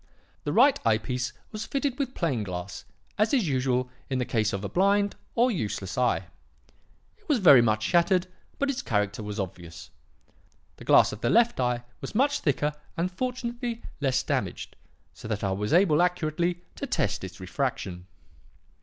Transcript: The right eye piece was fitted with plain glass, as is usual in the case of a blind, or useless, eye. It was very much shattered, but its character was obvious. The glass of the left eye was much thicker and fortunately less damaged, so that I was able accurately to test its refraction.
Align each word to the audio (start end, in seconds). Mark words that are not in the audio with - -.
The 0.45 0.51
right 0.51 0.79
eye 0.83 0.97
piece 0.97 1.31
was 1.51 1.67
fitted 1.67 1.99
with 1.99 2.15
plain 2.15 2.41
glass, 2.41 2.85
as 3.19 3.35
is 3.35 3.47
usual 3.47 3.87
in 4.09 4.17
the 4.17 4.25
case 4.25 4.51
of 4.51 4.63
a 4.63 4.67
blind, 4.67 5.15
or 5.35 5.51
useless, 5.51 5.95
eye. 5.95 6.25
It 7.19 7.29
was 7.29 7.37
very 7.37 7.61
much 7.61 7.83
shattered, 7.83 8.25
but 8.57 8.71
its 8.71 8.81
character 8.81 9.21
was 9.21 9.39
obvious. 9.39 9.91
The 10.77 10.85
glass 10.85 11.11
of 11.11 11.21
the 11.21 11.29
left 11.29 11.59
eye 11.59 11.83
was 11.99 12.15
much 12.15 12.39
thicker 12.39 12.73
and 12.97 13.11
fortunately 13.11 13.83
less 13.99 14.23
damaged, 14.23 14.75
so 15.13 15.27
that 15.27 15.43
I 15.43 15.51
was 15.51 15.71
able 15.71 16.01
accurately 16.01 16.63
to 16.77 16.87
test 16.87 17.23
its 17.23 17.39
refraction. 17.39 18.07